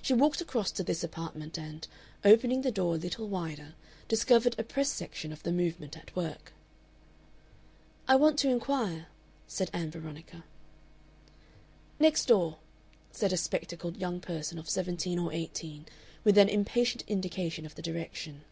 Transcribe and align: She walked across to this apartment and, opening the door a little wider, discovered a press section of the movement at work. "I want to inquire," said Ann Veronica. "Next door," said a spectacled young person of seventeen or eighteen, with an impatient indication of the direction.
She 0.00 0.14
walked 0.14 0.40
across 0.40 0.70
to 0.70 0.84
this 0.84 1.02
apartment 1.02 1.58
and, 1.58 1.88
opening 2.24 2.62
the 2.62 2.70
door 2.70 2.94
a 2.94 2.98
little 2.98 3.26
wider, 3.26 3.74
discovered 4.06 4.54
a 4.58 4.62
press 4.62 4.88
section 4.92 5.32
of 5.32 5.42
the 5.42 5.50
movement 5.50 5.96
at 5.98 6.14
work. 6.14 6.52
"I 8.06 8.14
want 8.14 8.38
to 8.38 8.48
inquire," 8.48 9.06
said 9.48 9.70
Ann 9.72 9.90
Veronica. 9.90 10.44
"Next 11.98 12.26
door," 12.26 12.58
said 13.10 13.32
a 13.32 13.36
spectacled 13.36 13.96
young 13.96 14.20
person 14.20 14.56
of 14.56 14.70
seventeen 14.70 15.18
or 15.18 15.32
eighteen, 15.32 15.86
with 16.22 16.38
an 16.38 16.48
impatient 16.48 17.02
indication 17.08 17.66
of 17.66 17.74
the 17.74 17.82
direction. 17.82 18.44